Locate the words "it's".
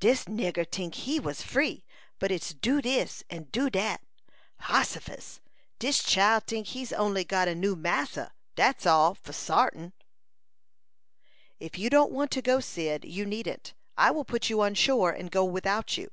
2.30-2.52